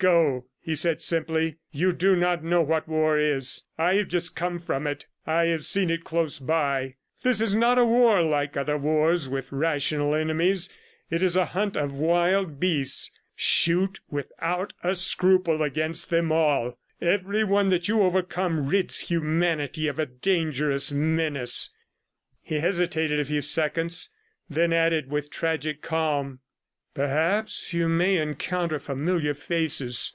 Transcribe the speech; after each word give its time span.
"Go," 0.00 0.44
he 0.60 0.74
said 0.74 1.00
simply. 1.00 1.56
"You 1.72 1.90
do 1.90 2.14
not 2.14 2.44
know 2.44 2.60
what 2.60 2.86
war 2.86 3.18
is; 3.18 3.62
I 3.78 3.94
have 3.94 4.08
just 4.08 4.36
come 4.36 4.58
from 4.58 4.86
it; 4.86 5.06
I 5.26 5.46
have 5.46 5.64
seen 5.64 5.88
it 5.88 6.04
close 6.04 6.38
by. 6.38 6.96
This 7.22 7.40
is 7.40 7.54
not 7.54 7.78
a 7.78 7.86
war 7.86 8.20
like 8.20 8.54
other 8.54 8.76
wars, 8.76 9.30
with 9.30 9.50
rational 9.50 10.14
enemies; 10.14 10.68
it 11.08 11.22
is 11.22 11.36
a 11.36 11.46
hunt 11.46 11.74
of 11.78 11.94
wild 11.94 12.60
beasts.... 12.60 13.12
Shoot 13.34 14.00
without 14.10 14.74
a 14.82 14.94
scruple 14.94 15.62
against 15.62 16.10
them 16.10 16.30
all.... 16.30 16.76
Every 17.00 17.42
one 17.44 17.70
that 17.70 17.88
you 17.88 18.02
overcome, 18.02 18.68
rids 18.68 19.00
humanity 19.08 19.88
of 19.88 19.98
a 19.98 20.04
dangerous 20.04 20.92
menace." 20.92 21.70
He 22.42 22.60
hesitated 22.60 23.20
a 23.20 23.24
few 23.24 23.40
seconds, 23.40 24.10
and 24.50 24.56
then 24.58 24.72
added 24.74 25.08
with 25.08 25.30
tragic 25.30 25.80
calm: 25.80 26.40
"Perhaps 26.92 27.72
you 27.72 27.88
may 27.88 28.18
encounter 28.18 28.78
familiar 28.78 29.34
faces. 29.34 30.14